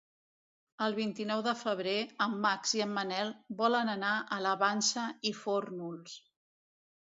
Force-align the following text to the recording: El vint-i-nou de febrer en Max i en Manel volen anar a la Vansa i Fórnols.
El 0.85 0.95
vint-i-nou 0.99 1.43
de 1.47 1.53
febrer 1.59 1.93
en 2.27 2.33
Max 2.47 2.73
i 2.79 2.83
en 2.87 2.91
Manel 2.97 3.31
volen 3.61 3.95
anar 3.95 4.17
a 4.39 4.43
la 4.49 4.57
Vansa 4.67 5.07
i 5.33 5.37
Fórnols. 5.45 6.21